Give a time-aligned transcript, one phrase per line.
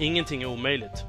[0.00, 1.04] Ingenting är omöjligt.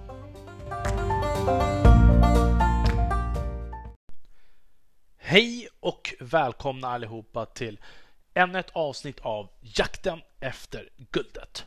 [5.18, 7.80] Hej och välkomna allihopa till
[8.34, 11.66] ännu ett avsnitt av Jakten efter guldet.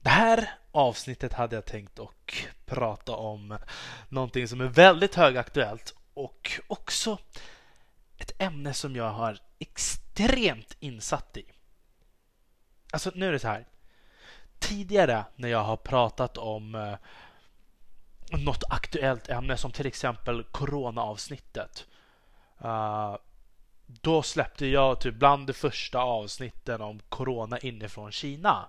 [0.00, 2.08] Det här avsnittet hade jag tänkt att
[2.64, 3.58] prata om
[4.08, 7.18] någonting som är väldigt högaktuellt och också
[8.18, 11.44] ett ämne som jag har extremt insatt i.
[12.92, 13.66] Alltså nu är det så här
[14.72, 16.94] tidigare när jag har pratat om eh,
[18.38, 21.86] något aktuellt ämne som till exempel coronaavsnittet.
[22.64, 23.16] Uh,
[23.86, 28.68] då släppte jag typ bland de första avsnitten om corona inifrån Kina.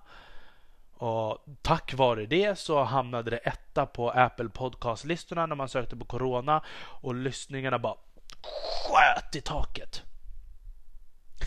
[0.94, 6.04] Och tack vare det så hamnade det etta på Apple Podcast-listorna när man sökte på
[6.04, 7.96] corona och lyssningarna bara
[8.42, 10.02] sköt i taket.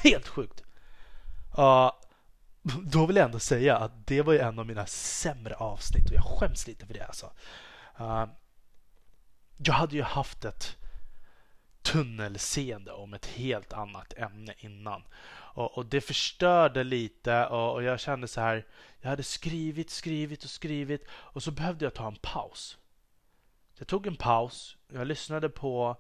[0.04, 0.64] Helt sjukt.
[1.58, 1.92] Uh,
[2.84, 6.16] då vill jag ändå säga att det var ju en av mina sämre avsnitt och
[6.16, 7.32] jag skäms lite för det alltså.
[8.00, 8.26] Uh,
[9.58, 10.78] jag hade ju haft ett
[11.82, 15.04] tunnelseende om ett helt annat ämne innan.
[15.58, 18.66] Och, och det förstörde lite och, och, jag kände så här.
[19.02, 22.78] Jag hade skrivit, skrivit och skrivit och så behövde jag ta en paus.
[23.78, 24.78] Jag tog en paus.
[24.94, 25.96] Jag lyssnade på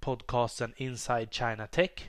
[0.00, 2.08] podcasten Inside China Tech.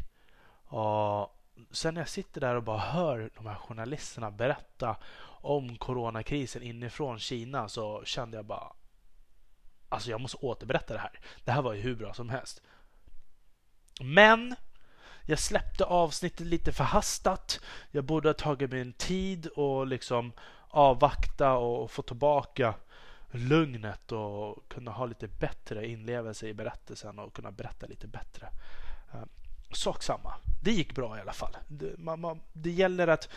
[0.66, 1.36] Och
[1.72, 4.95] sen när jag sitter där och bara hör de här journalisterna berätta
[5.41, 8.73] om coronakrisen inifrån Kina så kände jag bara
[9.89, 11.19] Alltså jag måste återberätta det här.
[11.44, 12.62] Det här var ju hur bra som helst.
[14.01, 14.56] Men
[15.25, 17.59] jag släppte avsnittet lite förhastat.
[17.91, 20.31] Jag borde ha tagit mig en tid och liksom
[20.68, 22.74] avvakta och få tillbaka
[23.31, 28.50] lugnet och kunna ha lite bättre inlevelse i berättelsen och kunna berätta lite bättre.
[29.13, 29.24] Eh,
[29.72, 30.33] Sak samma.
[30.61, 31.57] Det gick bra i alla fall.
[31.67, 33.29] Det, man, man, det gäller att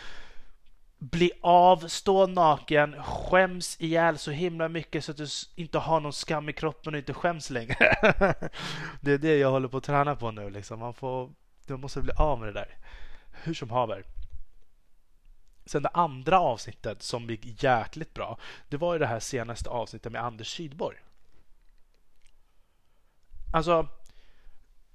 [1.01, 6.13] bli av, stå naken, skäms ihjäl så himla mycket så att du inte har någon
[6.13, 7.75] skam i kroppen och inte skäms längre.
[9.01, 10.49] det är det jag håller på att träna på nu.
[10.49, 10.79] Liksom.
[10.79, 11.29] Man, får,
[11.67, 12.77] man måste bli av med det där.
[13.31, 14.03] Hur som haver.
[15.65, 18.37] Sen det andra avsnittet som gick jäkligt bra,
[18.69, 20.97] det var ju det här senaste avsnittet med Anders Sydborg.
[23.53, 23.87] Alltså,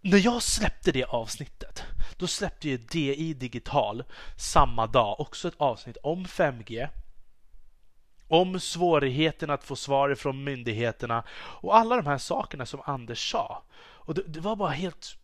[0.07, 1.85] när jag släppte det avsnittet,
[2.17, 4.05] då släppte ju DI Digital
[4.37, 6.89] samma dag också ett avsnitt om 5G,
[8.29, 13.63] om svårigheten att få svar från myndigheterna och alla de här sakerna som Anders sa.
[13.79, 15.17] Och det, det var bara helt...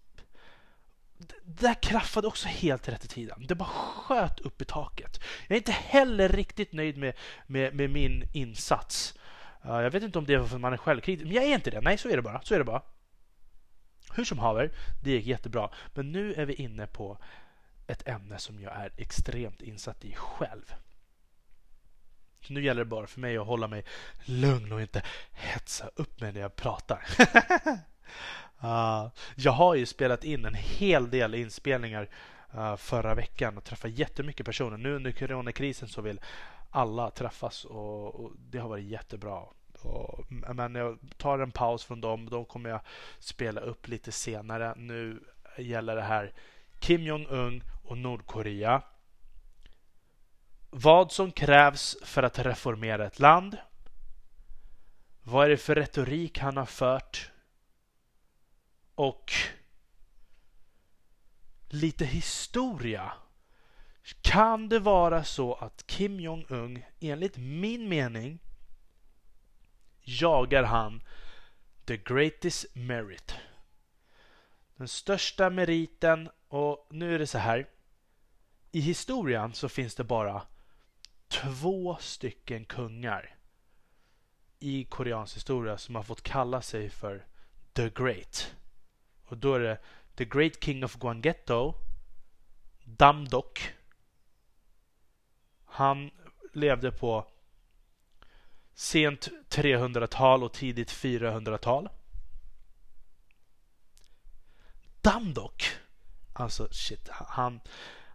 [1.19, 3.47] Det där kraffade också helt rätt i tiden.
[3.49, 5.21] Det bara sköt upp i taket.
[5.49, 7.15] Jag är inte heller riktigt nöjd med,
[7.47, 9.15] med, med min insats.
[9.65, 11.55] Uh, jag vet inte om det är för att man är självkritisk, men jag är
[11.55, 11.81] inte det.
[11.81, 12.41] Nej, så är det bara.
[12.43, 12.83] Så är det bara.
[14.15, 14.71] Hur som haver,
[15.03, 15.71] det gick jättebra.
[15.95, 17.19] Men nu är vi inne på
[17.87, 20.75] ett ämne som jag är extremt insatt i själv.
[22.41, 23.85] Så nu gäller det bara för mig att hålla mig
[24.25, 25.03] lugn och inte
[25.33, 27.07] hetsa upp mig när jag pratar.
[28.65, 32.09] uh, jag har ju spelat in en hel del inspelningar
[32.55, 34.77] uh, förra veckan och träffat jättemycket personer.
[34.77, 36.21] Nu under coronakrisen så vill
[36.71, 39.43] alla träffas och, och det har varit jättebra.
[39.85, 42.29] Och, men jag tar en paus från dem.
[42.29, 42.81] De kommer jag
[43.19, 44.75] spela upp lite senare.
[44.77, 45.21] Nu
[45.59, 46.33] gäller det här
[46.79, 48.83] Kim Jong-Un och Nordkorea.
[50.71, 53.57] Vad som krävs för att reformera ett land.
[55.23, 57.31] Vad är det för retorik han har fört?
[58.95, 59.33] Och
[61.69, 63.13] lite historia.
[64.21, 68.39] Kan det vara så att Kim Jong-Un enligt min mening
[70.03, 71.03] jagar han
[71.85, 73.35] the greatest merit.
[74.77, 77.69] Den största meriten och nu är det så här.
[78.73, 80.43] I historien så finns det bara
[81.29, 83.37] två stycken kungar
[84.59, 87.27] i koreansk historia som har fått kalla sig för
[87.73, 88.55] the great.
[89.25, 89.79] Och då är det
[90.15, 91.75] the great king of Gwangetto
[92.85, 93.75] Damdok.
[95.65, 96.11] Han
[96.53, 97.32] levde på
[98.75, 101.89] sent 300-tal och tidigt 400-tal.
[105.01, 105.65] Damdok,
[106.33, 107.61] alltså shit, han,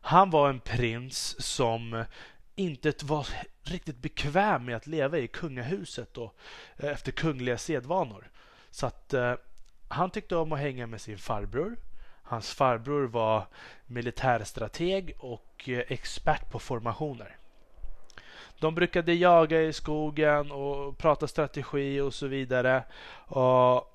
[0.02, 2.06] han var en prins som
[2.56, 3.28] inte var
[3.64, 6.36] riktigt bekväm med att leva i kungahuset och
[6.78, 8.30] eh, efter kungliga sedvanor.
[8.72, 9.34] Så att eh,
[9.88, 11.78] han tyckte om att hänga med sin farbror.
[12.24, 13.48] Hans farbror var
[13.86, 17.38] militärstrateg och eh, expert på formationer.
[18.60, 22.84] De brukade jaga i skogen och prata strategi och så vidare.
[23.28, 23.94] Och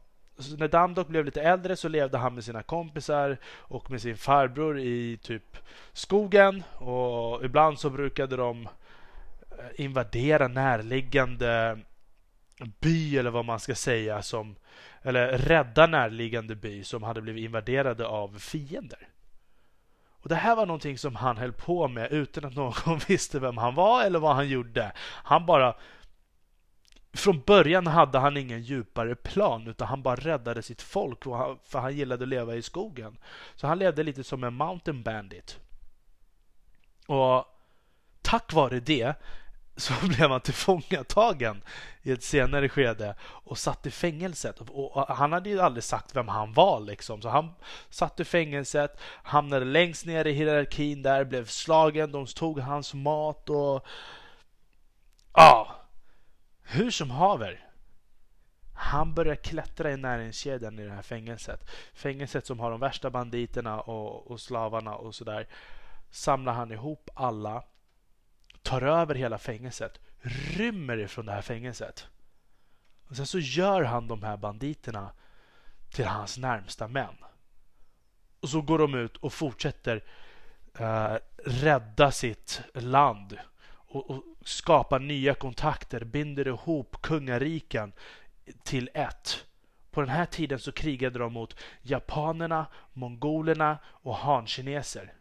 [0.58, 4.78] när Damdok blev lite äldre så levde han med sina kompisar och med sin farbror
[4.78, 5.56] i typ
[5.92, 8.68] skogen och ibland så brukade de
[9.58, 11.78] eh, invadera närliggande
[12.80, 14.56] by eller vad man ska säga som
[15.02, 19.08] eller rädda närliggande by som hade blivit invaderade av fiender.
[20.22, 23.56] Och Det här var någonting som han höll på med utan att någon visste vem
[23.56, 24.92] han var eller vad han gjorde.
[24.98, 25.76] Han bara
[27.12, 31.24] från början hade han ingen djupare plan utan han bara räddade sitt folk
[31.64, 33.16] för han gillade att leva i skogen.
[33.54, 35.58] Så han levde lite som en mountain bandit.
[37.06, 37.44] Och
[38.22, 39.14] tack vare det
[39.76, 41.62] så blev han tillfångatagen
[42.02, 44.60] i ett senare skede och satt i fängelset.
[44.60, 47.22] Och han hade ju aldrig sagt vem han var liksom.
[47.22, 47.54] Så han
[47.90, 53.50] satt i fängelset, hamnade längst ner i hierarkin där, blev slagen, de tog hans mat
[53.50, 53.86] och...
[55.34, 55.76] Ja,
[56.62, 57.68] hur som haver.
[58.74, 61.70] Han börjar klättra i näringskedjan i det här fängelset.
[61.94, 65.48] Fängelset som har de värsta banditerna och, och slavarna och sådär.
[66.10, 67.62] Samlar han ihop alla,
[68.62, 70.00] tar över hela fängelset,
[70.56, 72.08] rymmer ifrån det här fängelset.
[73.08, 75.12] Och sen så gör han de här banditerna
[75.90, 77.16] till hans närmsta män.
[78.40, 80.04] Och så går de ut och fortsätter
[80.78, 87.92] eh, rädda sitt land och, och skapar nya kontakter, binder ihop kungariken
[88.62, 89.44] till ett.
[89.90, 95.12] På den här tiden så krigade de mot japanerna, mongolerna och hankineser.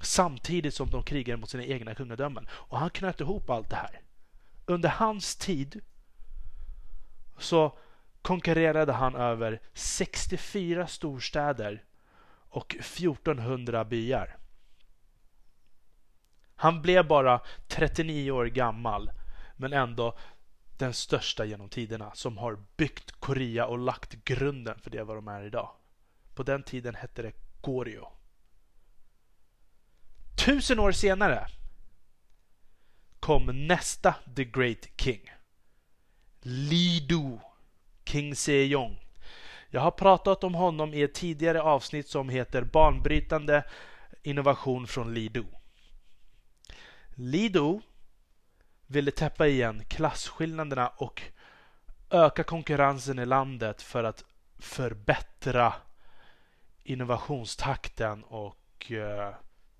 [0.00, 2.46] Samtidigt som de krigade mot sina egna kungadömen.
[2.50, 4.00] Och han knöt ihop allt det här.
[4.66, 5.80] Under hans tid
[7.38, 7.78] så
[8.22, 11.84] konkurrerade han över 64 storstäder
[12.48, 14.36] och 1400 byar.
[16.54, 19.10] Han blev bara 39 år gammal,
[19.56, 20.18] men ändå
[20.78, 25.28] den största genom tiderna som har byggt Korea och lagt grunden för det vad de
[25.28, 25.70] är idag.
[26.34, 28.17] På den tiden hette det Goryeo.
[30.38, 31.46] Tusen år senare
[33.20, 35.30] kom nästa The Great King.
[36.40, 37.38] Li Du,
[38.04, 39.00] King Sejong.
[39.70, 43.64] Jag har pratat om honom i ett tidigare avsnitt som heter Banbrytande
[44.22, 45.44] innovation från Li Du.
[47.14, 47.80] Lido
[48.86, 51.22] ville täppa igen klasskillnaderna och
[52.10, 54.24] öka konkurrensen i landet för att
[54.58, 55.74] förbättra
[56.82, 59.34] innovationstakten och eh,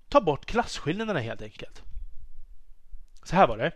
[0.09, 1.83] ta bort klasskillnaderna helt enkelt.
[3.23, 3.71] Så här var det.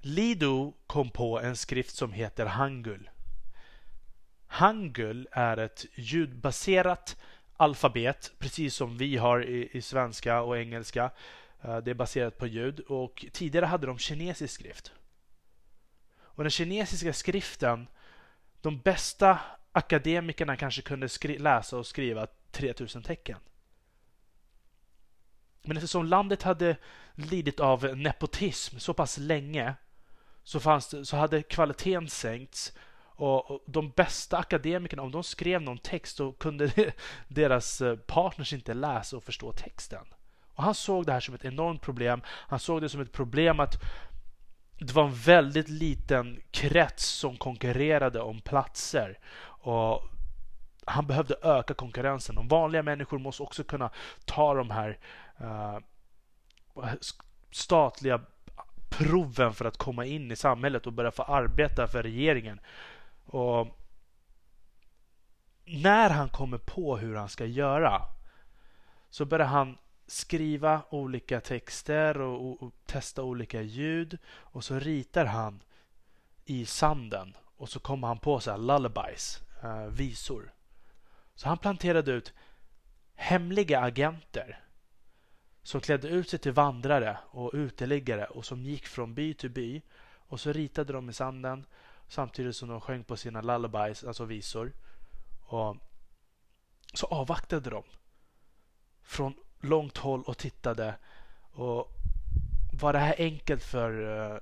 [0.00, 3.10] Lido kom på en skrift som heter Hangul.
[4.46, 7.16] Hangul är ett ljudbaserat
[7.56, 11.10] alfabet, precis som vi har i, i svenska och engelska.
[11.62, 14.92] Eh, det är baserat på ljud och tidigare hade de kinesisk skrift.
[16.18, 17.88] Och den kinesiska skriften,
[18.60, 19.38] de bästa
[19.72, 21.08] akademikerna kanske kunde
[21.38, 23.38] läsa och skriva 3000 tecken.
[25.62, 26.76] Men eftersom landet hade
[27.14, 29.74] lidit av nepotism så pass länge
[30.42, 32.72] så, fanns det, så hade kvaliteten sänkts
[33.22, 36.92] och, de bästa akademikerna, om de skrev någon text så kunde
[37.28, 40.04] deras eh, partners inte läsa och förstå texten.
[40.54, 42.22] Och Han såg det här som ett enormt problem.
[42.26, 43.74] Han såg det som ett problem att
[44.78, 49.18] det var en väldigt liten krets som konkurrerade om platser.
[49.42, 50.02] Och
[50.84, 52.34] han behövde öka konkurrensen.
[52.34, 53.90] De vanliga människor måste också kunna
[54.24, 54.98] ta de här
[55.40, 55.78] uh,
[57.50, 58.20] statliga
[58.88, 62.60] proven för att komma in i samhället och börja få arbeta för regeringen.
[63.26, 63.68] Och
[65.64, 68.02] när han kommer på hur han ska göra
[69.10, 75.24] så börjar han skriva olika texter och, och, och, testa olika ljud och så ritar
[75.24, 75.62] han
[76.44, 80.52] i sanden och så kommer han på så här lullabies, eh, visor.
[81.34, 82.32] Så han planterade ut
[83.14, 84.60] hemliga agenter
[85.62, 89.82] som klädde ut sig till vandrare och uteliggare och som gick från by till by
[90.28, 91.66] och så ritade de i sanden
[92.08, 94.72] samtidigt som de sjöng på sina lullabies, alltså visor.
[95.40, 95.76] Och
[96.94, 97.82] så avvaktade de
[99.02, 100.94] från långt håll och tittade.
[101.52, 101.88] Och
[102.72, 104.38] Var det här enkelt för eh,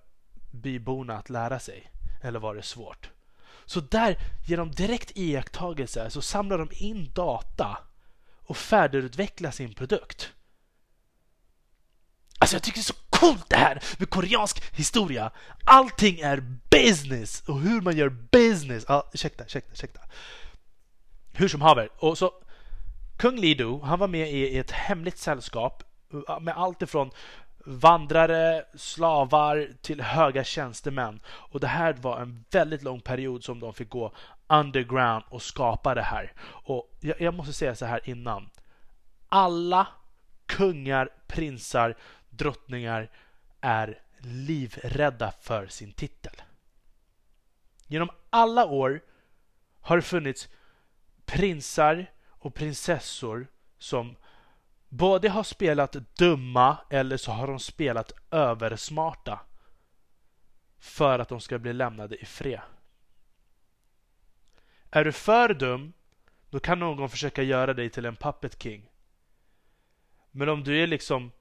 [0.50, 1.90] byborna att lära sig?
[2.22, 3.10] Eller var det svårt?
[3.64, 7.78] Så där, genom direkt iakttagelse, så samlar de in data
[8.46, 10.32] och färdigutvecklar sin produkt.
[12.38, 15.30] Alltså jag tycker det är så coolt det här med koreansk historia.
[15.64, 18.84] Allting är business och hur man gör business.
[18.88, 20.00] Ja, ursäkta, ursäkta, ursäkta.
[21.32, 21.88] Hur som haver.
[21.98, 22.32] Och så
[23.16, 25.82] Kung Lido, han var med i ett hemligt sällskap
[26.28, 27.10] eh, med allt ifrån
[27.64, 31.20] vandrare, slavar till höga tjänstemän.
[31.26, 34.12] Och det här var en väldigt lång period som de fick gå
[34.46, 36.32] underground och skapa det här.
[36.40, 38.50] Och jag, jag måste säga så här innan.
[39.28, 39.86] Alla
[40.46, 41.94] kungar, prinsar,
[42.38, 43.10] drottningar
[43.60, 46.42] är livrädda för sin titel.
[47.86, 49.00] Genom alla år
[49.80, 50.48] har det funnits
[51.24, 53.46] prinsar och prinsessor
[53.78, 54.16] som
[54.88, 59.40] både har spelat dumma eller så har de spelat översmarta
[60.78, 62.60] för att de ska bli lämnade i fred.
[64.90, 65.92] Är du för dum,
[66.50, 68.90] då kan någon försöka göra dig till en puppet king.
[70.30, 71.32] Men om du är liksom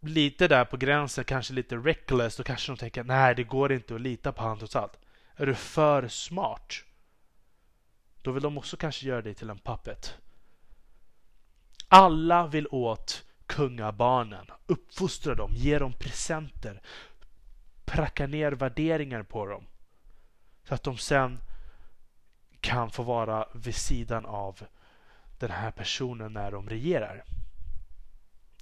[0.00, 3.94] lite där på gränsen, kanske lite reckless, då kanske de tänker nej, det går inte
[3.94, 4.98] att lita på han trots allt.
[5.36, 6.74] Är du för smart,
[8.22, 10.14] då vill de också kanske göra dig till en puppet.
[11.88, 16.82] Alla vill åt kungabarnen, uppfostra dem, ge dem presenter,
[17.84, 19.64] pracka ner värderingar på dem.
[20.64, 21.38] Så att de sen
[22.60, 24.60] kan få vara vid sidan av
[25.38, 27.24] den här personen när de regerar.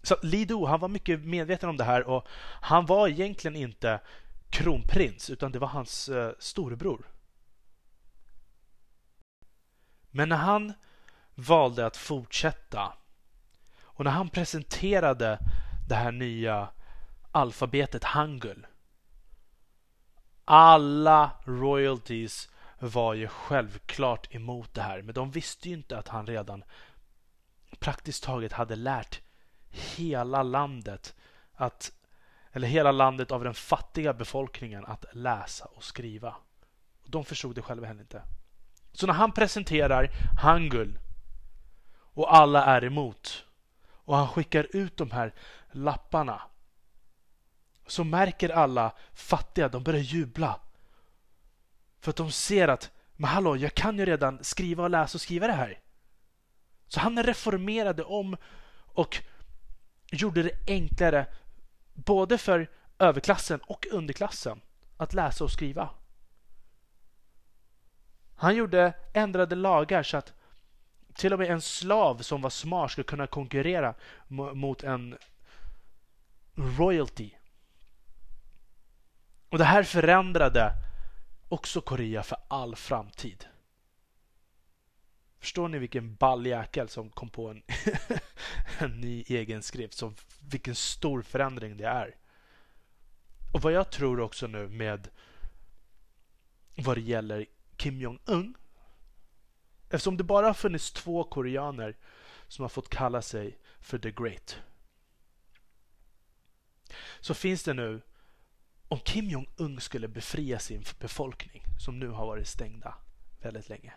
[0.04, 2.26] Så Lido, han var mycket medveten om det här och
[2.60, 4.00] han var egentligen inte
[4.50, 7.06] kronprins utan det var hans eh, storebror.
[10.10, 10.72] Men när han
[11.34, 12.92] valde att fortsätta
[13.82, 15.38] och när han presenterade
[15.88, 16.68] det här nya
[17.32, 18.66] alfabetet Hangul
[20.44, 26.26] alla royalties var ju självklart emot det här men de visste ju inte att han
[26.26, 26.64] redan
[27.78, 29.20] praktiskt taget hade lärt
[29.74, 31.14] hela landet
[31.54, 31.92] att
[32.52, 36.34] eller hela landet av den fattiga befolkningen att läsa och skriva.
[37.04, 38.22] De förstod det själva heller inte.
[38.92, 40.98] Så när han presenterar Hangul
[41.96, 43.44] och alla är emot
[43.86, 45.34] och han skickar ut de här
[45.72, 46.42] lapparna
[47.86, 50.60] så märker alla fattiga, de börjar jubla.
[52.00, 55.20] För att de ser att, men hallå, jag kan ju redan skriva och läsa och
[55.20, 55.78] skriva det här.
[56.88, 58.36] Så han reformerade om
[58.94, 59.22] och
[60.14, 61.26] gjorde det enklare
[61.92, 64.60] både för överklassen och underklassen
[64.96, 65.90] att läsa och skriva.
[68.34, 70.32] Han gjorde ändrade lagar så att
[71.14, 73.94] till och med en slav som var smart skulle kunna konkurrera
[74.54, 75.18] mot en
[76.54, 77.30] royalty.
[79.48, 80.72] Och det här förändrade
[81.48, 83.46] också Korea för all framtid.
[85.44, 87.62] Förstår ni vilken ball jäkel som kom på en,
[88.78, 89.94] en ny egen skrift?
[89.94, 92.16] Så vilken stor förändring det är.
[93.52, 95.08] Och vad jag tror också nu med
[96.76, 97.46] vad det gäller
[97.76, 98.54] Kim Jong-Un.
[99.90, 101.96] Eftersom det bara har funnits två koreaner
[102.48, 104.56] som har fått kalla sig för The Great.
[107.20, 108.00] Så finns det nu,
[108.88, 112.94] om Kim Jong-Un skulle befria sin befolkning som nu har varit stängda
[113.40, 113.92] väldigt länge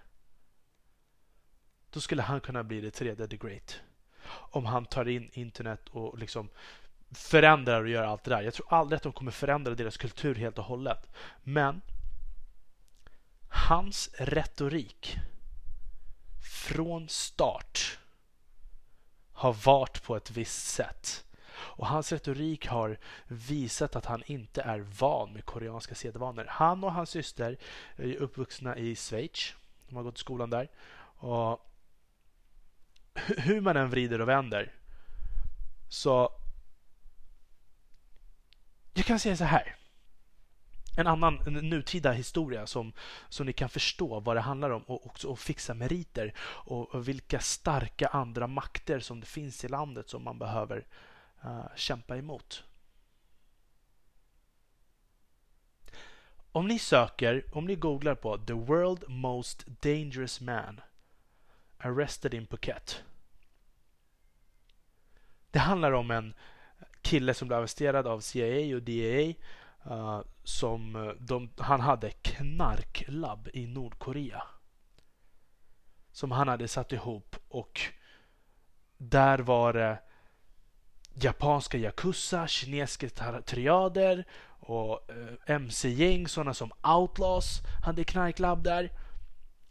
[1.98, 3.80] då skulle han kunna bli det tredje The Great.
[4.30, 6.50] Om han tar in internet och liksom
[7.12, 8.42] förändrar och gör allt det där.
[8.42, 11.10] Jag tror aldrig att de kommer förändra deras kultur helt och hållet.
[11.44, 11.82] Men
[13.50, 15.18] hans retorik
[16.64, 18.00] från start
[19.32, 21.26] har varit på ett visst sätt.
[21.56, 26.46] Och hans retorik har visat att han inte är van med koreanska sedvanor.
[26.50, 27.58] Han och hans syster
[27.96, 29.54] är uppvuxna i Schweiz.
[29.90, 30.70] De har gått i skolan där.
[31.20, 31.67] Och
[33.38, 34.72] hur man än vrider och vänder
[35.90, 36.32] så
[38.94, 39.76] jag kan säga så här.
[40.98, 42.94] En annan en nutida historia som,
[43.30, 47.08] som ni kan förstå vad det handlar om och också att fixa meriter och, och,
[47.08, 50.86] vilka starka andra makter som det finns i landet som man behöver
[51.46, 52.64] uh, kämpa emot.
[56.52, 60.82] Om ni söker, om ni googlar på The World Most Dangerous Man
[61.78, 63.04] Arrested in Phuket
[65.52, 66.34] det handlar om en
[67.02, 69.34] kille som blev arresterad av CIA och DEA.
[69.88, 74.44] Uh, eh, som eh, de, han hade knarklabb i Nordkorea.
[76.12, 77.82] Som han hade satt ihop och
[78.98, 80.00] där var det
[81.14, 83.10] japanska yakuza, kinesiska
[83.42, 84.26] triader
[84.60, 88.92] och eh, uh, mc-gäng, sådana som outlaws hade knarklabb där.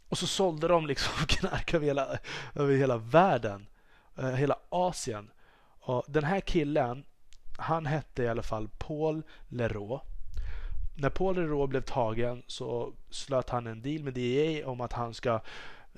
[0.09, 2.17] Och så sålde de liksom knark över hela,
[2.55, 3.67] över hela världen,
[4.19, 5.31] uh, hela Asien.
[5.87, 7.05] Och den här killen,
[7.57, 10.05] han hette i alla fall Paul Leroux.
[10.95, 15.13] När Paul Leroux blev tagen så slöt han en deal med DEA om att han
[15.13, 15.41] ska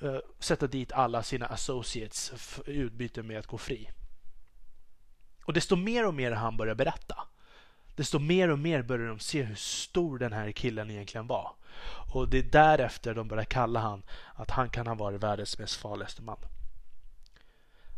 [0.02, 2.32] uh, sätta dit alla sina associates
[2.66, 3.90] i utbyte med att gå fri.
[5.44, 7.16] Och desto mer och mer han börjar berätta,
[7.94, 11.52] desto mer och mer börjar de se hur stor den här killen egentligen var.
[12.12, 14.02] Och det är därefter de börjar kalla han
[14.34, 16.38] att han kan ha varit världens mest farligaste man.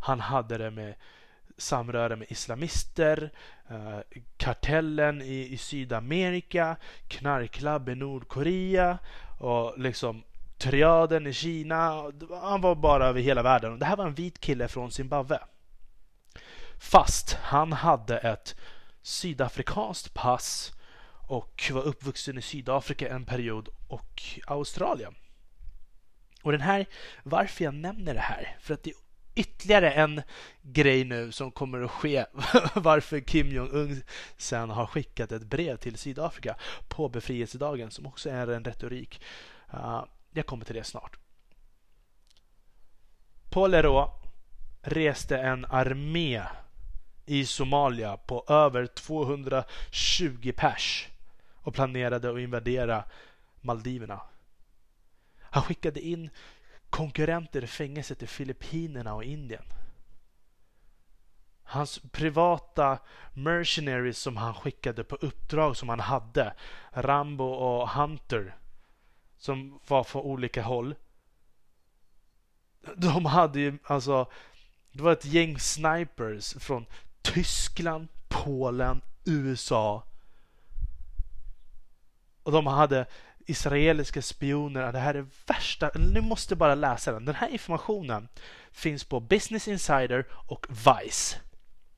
[0.01, 0.95] Han hade det med
[1.63, 3.33] samröre med islamister,
[3.71, 3.99] eh,
[4.37, 6.77] kartellen i, i Sydamerika,
[7.09, 8.99] knarkklubb i Nordkorea
[9.39, 10.23] och liksom
[10.59, 12.13] triaden i Kina.
[12.43, 13.79] Han var bara över hela världen.
[13.79, 15.39] Det här var en vit kille från Zimbabwe.
[16.79, 18.57] Fast han hade ett
[19.03, 20.73] sydafrikanskt pass
[21.29, 25.15] och var uppvuxen i Sydafrika en period och Australien.
[26.43, 26.87] Och den här,
[27.23, 28.97] varför jag nämner det här, för att det är
[29.35, 30.23] ytterligare en
[30.63, 32.25] grej nu som kommer att ske
[32.75, 34.03] varför Kim Jong-Un
[34.37, 36.57] sen har skickat ett brev till Sydafrika
[36.89, 39.23] på befrielsedagen som också är en retorik.
[39.75, 41.17] Uh, jag kommer till det snart.
[43.51, 44.07] Paul Leroy
[44.83, 46.43] reste en armé
[47.27, 51.09] i Somalia på över 220 pers
[51.55, 53.05] och planerade att invadera
[53.61, 54.21] Maldiverna.
[55.41, 56.31] Han skickade in
[56.93, 59.65] konkurrenter i fängelset i Filippinerna och Indien.
[61.63, 62.99] Hans privata
[63.33, 66.55] mercenaries som han skickade på uppdrag som han hade,
[66.93, 68.57] Rambo och Hunter,
[69.37, 70.95] som var från olika håll.
[72.97, 74.31] De hade ju alltså,
[74.93, 76.87] det var ett gäng snipers från
[77.23, 80.03] Tyskland, Polen, USA.
[82.43, 83.07] Och de hade
[83.47, 84.93] israeliska spioner.
[84.93, 85.91] Det här är värsta.
[85.95, 87.25] Ni måste bara läsa den.
[87.25, 88.29] Den här informationen
[88.73, 91.37] finns på Business Insider och Vice.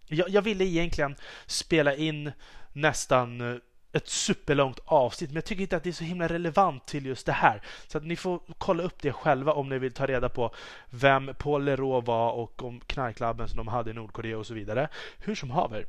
[0.06, 2.32] Jag, jag ville egentligen spela in
[2.72, 3.58] nästan eh,
[3.92, 7.26] ett superlångt avsnitt, men jag tycker inte att det är så himla relevant till just
[7.26, 7.62] det här.
[7.86, 10.54] Så att ni får kolla upp det själva om ni vill ta reda på
[10.90, 14.88] vem Paul Leroux var och om knarklabben som de hade i Nordkorea och så vidare.
[15.18, 15.86] Hur som haver.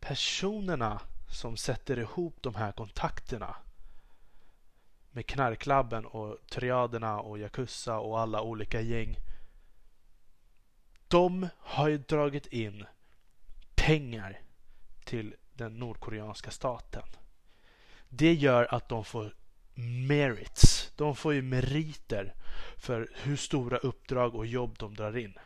[0.00, 3.56] Personerna som sätter ihop de här kontakterna
[5.10, 9.16] med knarklabben och triaderna och Yakuza och alla olika gäng.
[11.08, 12.86] De har ju dragit in
[13.74, 14.40] pengar
[15.04, 17.08] till den nordkoreanska staten.
[18.08, 19.34] Det gör att de får
[20.08, 20.92] merits.
[20.96, 22.34] De får ju meriter
[22.76, 25.38] för hur stora uppdrag och jobb de drar in.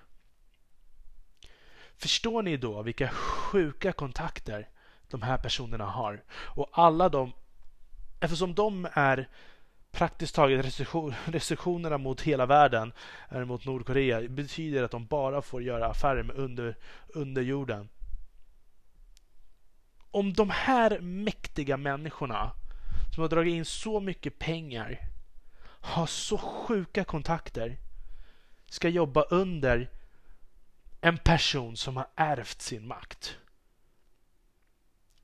[1.97, 4.69] Förstår ni då vilka sjuka kontakter
[5.11, 6.23] de här personerna har?
[6.31, 7.33] Och alla de,
[8.21, 9.29] eftersom de är
[9.91, 10.81] praktiskt taget
[11.25, 12.93] restriktionerna mot hela världen
[13.29, 16.77] eller mot Nordkorea betyder att de bara får göra affärer med under,
[17.09, 17.89] under jorden
[20.11, 22.53] om de här mäktiga människorna
[23.15, 24.99] som har dragit in så mycket pengar
[25.81, 27.77] har så sjuka kontakter
[28.67, 29.91] ska jobba under
[31.01, 33.37] en person som har ärvt sin makt.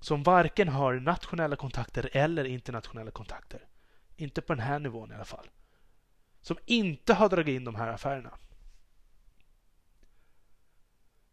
[0.07, 3.67] Som varken har nationella kontakter eller internationella kontakter.
[4.17, 5.51] Inte på den här nivån i alla fall.
[6.41, 8.39] Som inte har dragit in de här affärerna.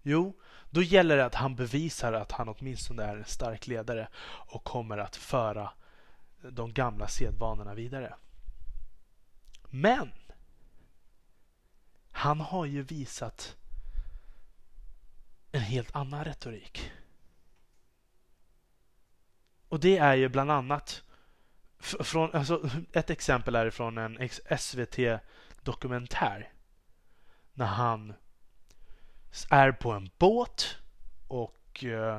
[0.02, 4.64] Jo, då gäller det att han bevisar att han åtminstone är en stark ledare och
[4.64, 5.72] kommer att föra
[6.42, 8.16] de gamla sedvanorna vidare.
[9.70, 10.12] Men
[12.12, 13.56] han har ju visat
[15.52, 16.92] en helt annan retorik.
[19.74, 21.04] Och det är ju bland annat
[21.80, 26.54] från, alltså, ett exempel är från en SVT-dokumentär.
[27.54, 28.14] När han
[29.50, 30.78] är på en båt
[31.28, 32.18] och eh,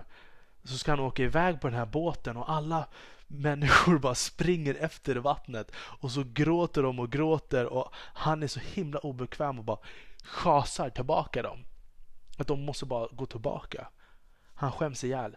[0.64, 2.88] så ska han åka iväg på den här båten och alla
[3.26, 8.60] människor bara springer efter vattnet och så gråter de och gråter och han är så
[8.60, 9.78] himla obekväm och bara
[10.22, 11.64] chasar tillbaka dem.
[12.38, 13.88] Att de måste bara gå tillbaka.
[14.54, 15.36] Han skäms ihjäl.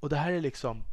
[0.00, 0.84] Och det här är liksom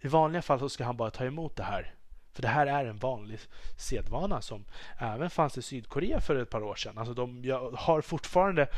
[0.00, 1.94] i vanliga fall så ska han bara ta emot det här.
[2.32, 3.38] För det här är en vanlig
[3.76, 4.64] sedvana som
[4.98, 6.98] även fanns i Sydkorea för ett par år sedan.
[6.98, 8.68] Alltså de har fortfarande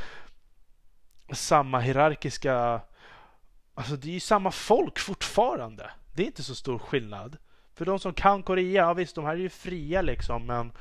[1.33, 2.81] samma hierarkiska...
[3.75, 5.91] Alltså det är ju samma folk fortfarande.
[6.15, 7.37] Det är inte så stor skillnad.
[7.75, 10.73] För de som kan Korea, ja visst de här är ju fria liksom men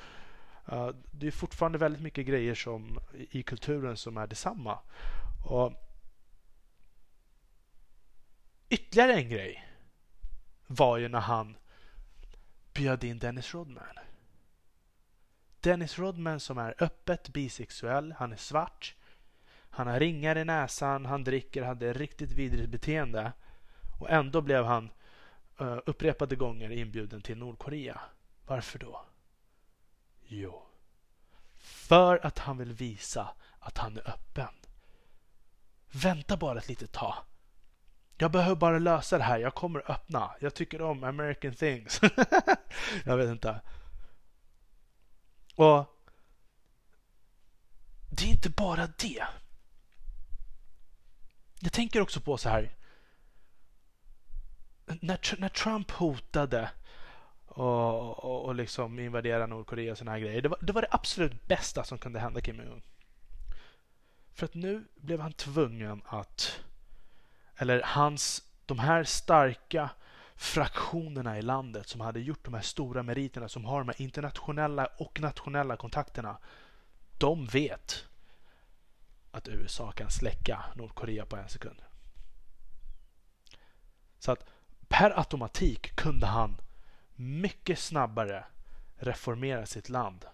[0.71, 4.80] uh, det är fortfarande väldigt mycket grejer som i kulturen som är detsamma.
[5.45, 5.73] Och
[8.69, 9.67] Ytterligare en grej
[10.67, 11.58] var ju när han
[12.73, 13.99] bjöd in Dennis Rodman.
[15.60, 18.95] Dennis Rodman som är öppet bisexuell, han är svart.
[19.69, 23.32] Han har ringar i näsan, han dricker, hade riktigt vidrigt beteende.
[23.99, 24.89] Och ändå blev han
[25.62, 28.01] uh, upprepade gånger inbjuden till Nordkorea.
[28.45, 29.06] Varför då?
[30.27, 30.67] Jo,
[31.58, 34.53] för att han vill visa att han är öppen.
[35.91, 37.15] Vänta bara ett litet tag.
[38.17, 39.39] Jag behöver bara lösa det här.
[39.39, 40.32] Jag kommer öppna.
[40.39, 42.01] Jag tycker om American things.
[43.06, 43.62] jag vet inte.
[45.56, 45.97] Och
[48.10, 49.23] det är inte bara det.
[51.60, 52.75] Jag tänker också på så här.
[54.86, 56.69] När, när Trump hotade
[57.45, 60.41] och, och, och liksom invadera Nordkorea och såna här grejer.
[60.41, 62.82] Det var, det var det absolut bästa som kunde hända Kim Jong-Un.
[64.34, 66.60] För att nu blev han tvungen att,
[67.58, 69.89] eller hans, de här starka
[70.36, 74.86] fraktionerna i landet som hade gjort de här stora meriterna, som har de här internationella
[74.86, 76.38] och nationella kontakterna.
[77.17, 78.06] De vet
[79.32, 81.82] att USA kan släcka Nordkorea på en sekund.
[84.20, 84.46] Så att
[84.88, 86.58] per automatik kunde han
[87.15, 88.46] mycket snabbare
[88.96, 90.26] reformera sitt land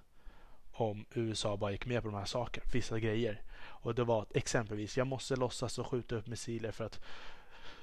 [0.72, 3.42] om USA bara gick med på de här sakerna, vissa grejer.
[3.84, 7.00] Och det var exempelvis, jag måste låtsas och skjuta upp missiler för att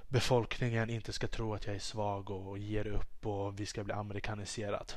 [0.08, 3.94] befolkningen inte ska tro att jag är svag och ger upp och vi ska bli
[3.94, 4.92] amerikaniserad.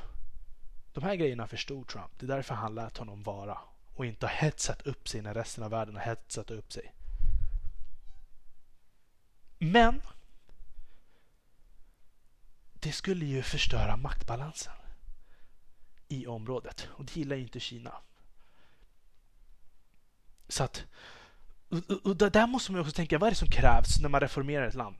[0.92, 2.18] De här grejerna förstod Trump.
[2.18, 3.58] Det är därför han lät honom vara
[3.94, 6.92] och inte har hetsat upp sig när resten av världen har hetsat upp sig.
[9.58, 10.00] Men
[12.72, 14.72] det skulle ju förstöra maktbalansen
[16.08, 17.94] i området och det gillar ju inte Kina.
[20.54, 20.84] Så att
[21.68, 24.66] och, och där måste man också tänka, vad är det som krävs när man reformerar
[24.66, 24.96] ett land?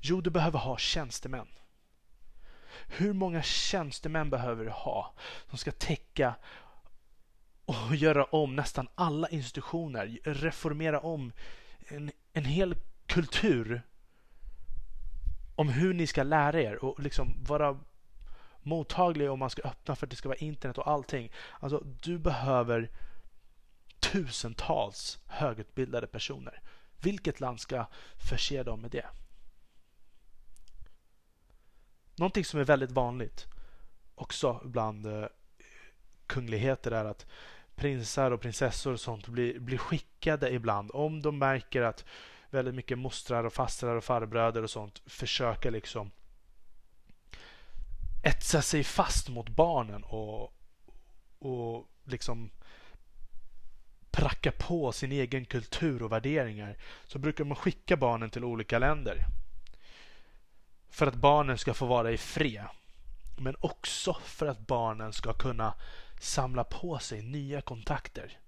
[0.00, 1.46] Jo, du behöver ha tjänstemän.
[2.86, 5.14] Hur många tjänstemän behöver du ha
[5.48, 6.34] som ska täcka
[7.64, 11.32] och göra om nästan alla institutioner, reformera om
[11.78, 12.74] en, en hel
[13.06, 13.82] kultur
[15.54, 17.78] om hur ni ska lära er och liksom vara
[18.62, 21.32] mottaglig om man ska öppna för att det ska vara internet och allting.
[21.60, 22.90] Alltså, du behöver
[24.12, 26.60] tusentals högutbildade personer.
[27.02, 29.06] Vilket land ska förse dem med det?
[32.16, 33.46] Någonting som är väldigt vanligt
[34.14, 35.26] också bland eh,
[36.26, 37.26] kungligheter är att
[37.74, 42.04] prinsar och prinsessor och sånt blir, blir skickade ibland om de märker att
[42.50, 46.10] väldigt mycket mostrar och fastrar och farbröder och sånt försöker liksom
[48.22, 50.52] etsa sig fast mot barnen och,
[51.38, 52.50] och liksom
[54.16, 56.76] pracka på sin egen kultur och värderingar
[57.06, 59.24] så brukar man skicka barnen till olika länder.
[60.90, 62.66] För att barnen ska få vara i fred.
[63.38, 65.74] Men också för att barnen ska kunna
[66.20, 68.38] samla på sig nya kontakter.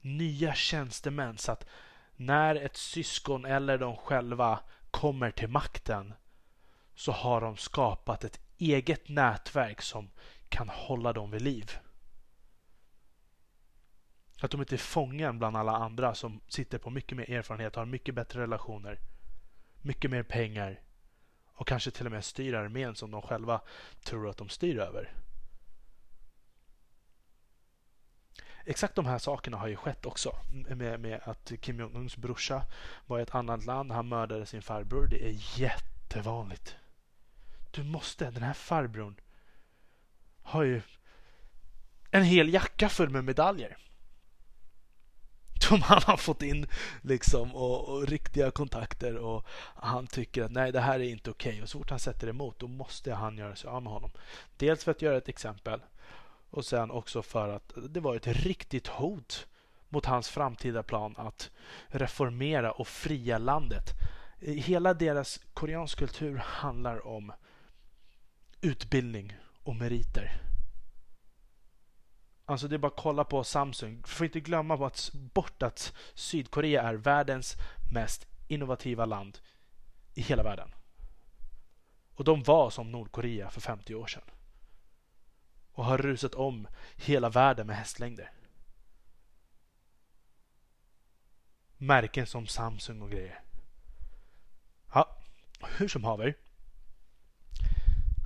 [0.00, 1.66] Nya tjänstemän så att
[2.16, 6.14] när ett syskon eller de själva kommer till makten
[6.94, 10.10] så har de skapat ett eget nätverk som
[10.48, 11.78] kan hålla dem vid liv.
[14.40, 17.84] Att de inte är fången bland alla andra som sitter på mycket mer erfarenhet, har
[17.84, 18.98] mycket bättre relationer,
[19.82, 20.80] mycket mer pengar
[21.46, 23.60] och kanske till och med styr armén som de själva
[24.02, 25.12] tror att de styr över.
[28.64, 32.62] Exakt de här sakerna har ju skett också med, med att Kim Jong-Uns brorsa
[33.06, 33.92] var i ett annat land.
[33.92, 35.06] Han mördade sin farbror.
[35.06, 36.76] Det är jättevanligt.
[37.70, 39.20] Du måste, den här farbrorn
[40.42, 40.82] har ju
[42.10, 43.76] en hel jacka full med medaljer.
[45.68, 46.66] Som han har fått in
[47.02, 51.50] liksom och, och riktiga kontakter och han tycker att nej det här är inte okej
[51.50, 51.62] okay.
[51.62, 54.10] och så fort han sätter emot då måste han göra sig av med honom.
[54.56, 55.80] Dels för att göra ett exempel
[56.50, 59.46] och sen också för att det var ett riktigt hot
[59.88, 61.50] mot hans framtida plan att
[61.86, 63.84] reformera och fria landet.
[64.40, 67.32] Hela deras koreansk kultur handlar om
[68.60, 70.40] utbildning och meriter.
[72.48, 74.02] Alltså det är bara att kolla på Samsung.
[74.06, 77.56] Får inte glömma att, bort att Sydkorea är världens
[77.92, 79.38] mest innovativa land
[80.14, 80.74] i hela världen.
[82.14, 84.22] Och de var som Nordkorea för 50 år sedan
[85.72, 88.32] och har rusat om hela världen med hästlängder.
[91.76, 93.40] Märken som Samsung och grejer.
[94.92, 95.16] Ja,
[95.76, 96.34] hur som haver.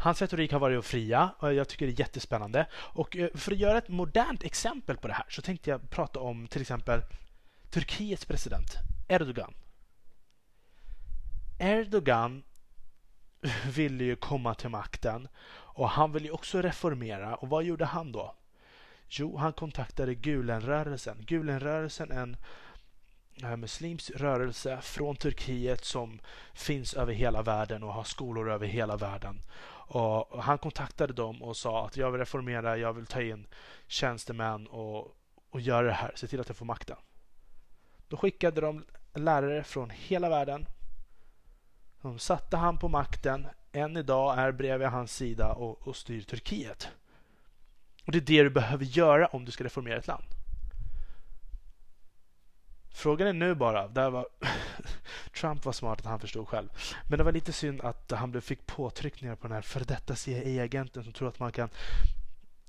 [0.02, 2.66] Hans retorik har varit att fria och jag tycker det är jättespännande.
[2.74, 6.20] Och eh, för att göra ett modernt exempel på det här så tänkte jag prata
[6.20, 7.02] om till exempel
[7.70, 8.76] Turkiets president
[9.08, 9.54] Erdogan.
[11.58, 12.42] Erdogan
[13.74, 17.34] ville ju komma till makten och han ville ju också reformera.
[17.34, 18.34] Och vad gjorde han då?
[19.08, 21.24] Jo, han kontaktade Gulenrörelsen.
[21.26, 22.36] Gulenrörelsen är en
[23.40, 26.20] en muslimsk rörelse från Turkiet som
[26.54, 29.42] finns över hela världen och har skolor över hela världen.
[29.86, 33.46] Och han kontaktade dem och sa att jag vill reformera, jag vill ta in
[33.86, 35.16] tjänstemän och,
[35.50, 36.96] och göra det här, se till att jag får makten.
[38.08, 40.66] Då skickade de lärare från hela världen.
[42.02, 43.46] De satte han på makten.
[43.72, 46.88] Än idag är bredvid hans sida och, och styr Turkiet.
[48.06, 50.24] Och Det är det du behöver göra om du ska reformera ett land.
[52.94, 54.26] Frågan är nu bara, där var
[55.42, 56.68] Trump var smart att han förstod själv.
[57.08, 61.04] Men det var lite synd att han fick påtryckningar på den här före detta CIA-agenten
[61.04, 61.68] som tror att man kan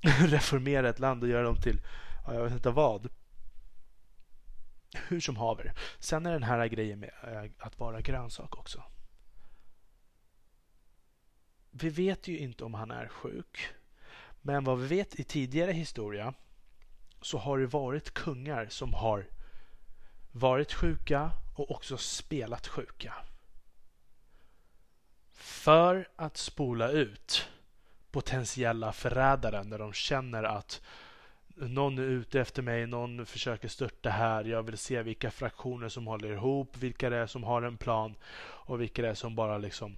[0.02, 1.80] reformera ett land och göra dem till,
[2.26, 3.08] ja, jag vet inte vad.
[5.08, 5.72] Hur som haver.
[5.98, 8.82] Sen är den här grejen med eh, att vara grönsak också.
[11.70, 13.68] Vi vet ju inte om han är sjuk.
[14.42, 16.34] Men vad vi vet i tidigare historia
[17.20, 19.26] så har det varit kungar som har
[20.34, 23.14] varit sjuka och också spelat sjuka.
[25.32, 27.48] För att spola ut
[28.10, 30.82] potentiella förrädare när de känner att
[31.56, 36.06] någon är ute efter mig, någon försöker störta här, jag vill se vilka fraktioner som
[36.06, 39.58] håller ihop, vilka det är som har en plan och vilka det är som bara
[39.58, 39.96] liksom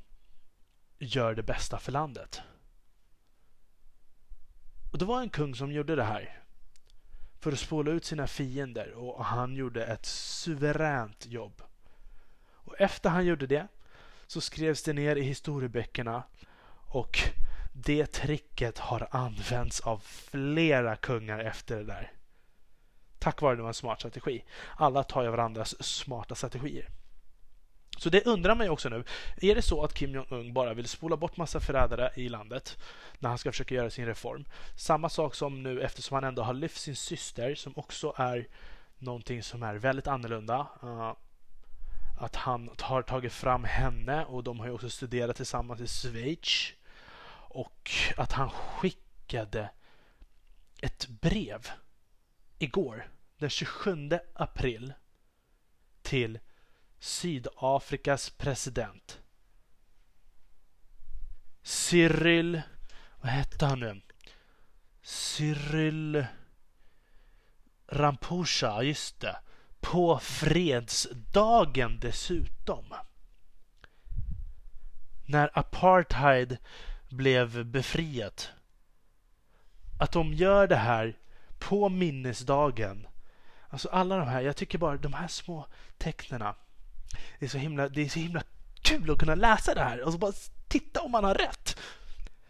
[0.98, 2.40] gör det bästa för landet.
[4.92, 6.45] Och det var en kung som gjorde det här
[7.46, 11.62] för att spola ut sina fiender och han gjorde ett suveränt jobb.
[12.52, 13.68] Och efter han gjorde det
[14.26, 16.22] så skrevs det ner i historieböckerna
[16.86, 17.18] och
[17.72, 22.12] det tricket har använts av flera kungar efter det där.
[23.18, 24.44] Tack vare att det var en smart strategi.
[24.76, 26.88] Alla tar ju varandras smarta strategier.
[27.96, 29.04] Så det undrar man ju också nu.
[29.36, 32.78] Är det så att Kim Jong-Un bara vill spola bort massa förrädare i landet
[33.18, 34.44] när han ska försöka göra sin reform?
[34.76, 38.48] Samma sak som nu eftersom han ändå har lyft sin syster som också är
[38.98, 40.66] någonting som är väldigt annorlunda.
[40.82, 41.12] Uh,
[42.18, 46.72] att han har tagit fram henne och de har ju också studerat tillsammans i Schweiz.
[47.48, 49.70] Och att han skickade
[50.82, 51.68] ett brev
[52.58, 54.92] igår, den 27 april,
[56.02, 56.38] till
[57.06, 59.20] Sydafrikas president.
[61.62, 62.62] Cyril...
[63.20, 64.00] Vad hette han nu?
[65.02, 66.26] Cyril
[67.88, 69.38] Rampusha, just det.
[69.80, 72.94] På fredsdagen dessutom.
[75.26, 76.58] När apartheid
[77.08, 78.50] blev befriat.
[79.98, 81.18] Att de gör det här
[81.58, 83.06] på minnesdagen.
[83.68, 85.66] Alltså alla de här, jag tycker bara de här små
[85.98, 86.54] tecknena
[87.38, 88.42] det är så himla, det är så himla
[88.82, 90.32] kul att kunna läsa det här och så bara
[90.68, 91.76] titta om man har rätt.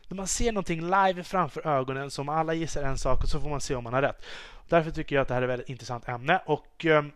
[0.09, 3.48] När man ser någonting live framför ögonen som alla gissar en sak och så får
[3.48, 4.24] man se om man har rätt.
[4.68, 7.12] Därför tycker jag att det här är ett väldigt intressant ämne och ehm,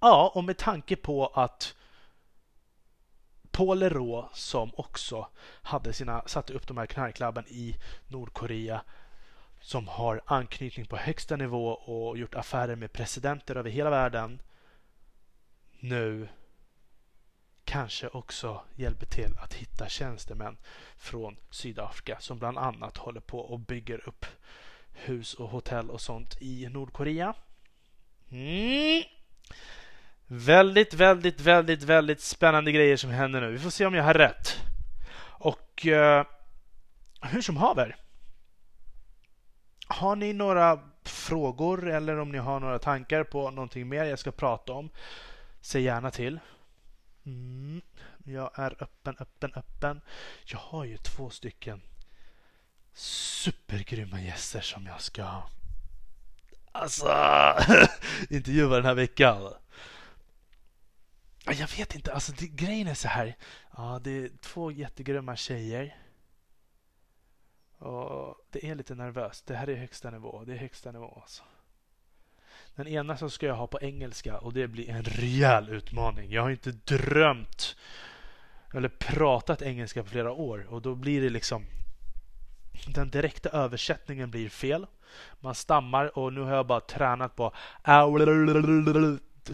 [0.00, 1.74] ja, och med tanke på att
[3.50, 5.28] Paul Leroux som också
[5.62, 7.76] hade sina, satte upp de här knarklabben i
[8.08, 8.82] Nordkorea
[9.60, 14.40] som har anknytning på högsta nivå och gjort affärer med presidenter över hela världen
[15.82, 16.28] nu
[17.64, 20.56] kanske också hjälper till att hitta tjänstemän
[20.96, 24.26] från Sydafrika som bland annat håller på och bygger upp
[24.92, 27.34] hus och hotell och sånt i Nordkorea.
[28.30, 29.02] Mm.
[30.26, 33.50] Väldigt, väldigt, väldigt, väldigt spännande grejer som händer nu.
[33.50, 34.56] Vi får se om jag har rätt.
[35.24, 36.26] Och eh,
[37.22, 37.96] hur som haver.
[39.86, 44.30] Har ni några frågor eller om ni har några tankar på någonting mer jag ska
[44.30, 44.90] prata om
[45.62, 46.40] Säg gärna till.
[47.26, 47.82] Mm,
[48.24, 50.00] jag är öppen, öppen, öppen.
[50.44, 51.82] Jag har ju två stycken
[52.94, 55.42] supergrymma gäster som jag ska
[56.72, 57.06] alltså
[58.30, 59.54] intervjua den här veckan.
[61.44, 63.36] Jag vet inte, alltså det, grejen är så här.
[63.76, 65.96] Ja, det är två jättegrymma tjejer.
[67.78, 69.46] Och det är lite nervöst.
[69.46, 70.44] Det här är högsta nivå.
[70.44, 71.42] Det är högsta nivå alltså.
[72.74, 76.32] Den ena så ska jag ha på engelska och det blir en rejäl utmaning.
[76.32, 77.76] Jag har inte drömt
[78.74, 81.66] eller pratat engelska på flera år och då blir det liksom
[82.86, 84.86] den direkta översättningen blir fel.
[85.40, 87.52] Man stammar och nu har jag bara tränat på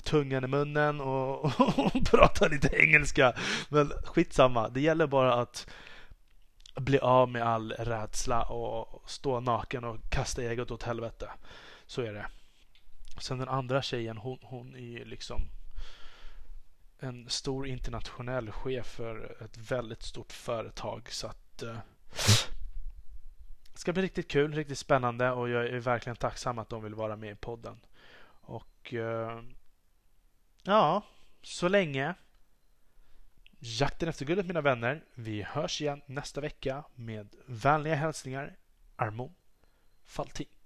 [0.04, 3.32] tungan i munnen och, och prata lite engelska.
[3.68, 5.66] Men skitsamma, det gäller bara att
[6.74, 11.30] bli av med all rädsla och stå naken och kasta eget åt helvete.
[11.86, 12.26] Så är det.
[13.20, 15.50] Sen den andra tjejen, hon, hon är liksom
[16.98, 21.10] en stor internationell chef för ett väldigt stort företag.
[21.10, 21.78] Så att eh,
[23.72, 26.94] det ska bli riktigt kul, riktigt spännande och jag är verkligen tacksam att de vill
[26.94, 27.80] vara med i podden.
[28.40, 29.42] Och eh,
[30.62, 31.02] ja,
[31.42, 32.14] så länge.
[33.60, 35.04] Jakten efter guldet mina vänner.
[35.14, 38.56] Vi hörs igen nästa vecka med vänliga hälsningar
[38.96, 39.34] Armon
[40.04, 40.57] Faltin.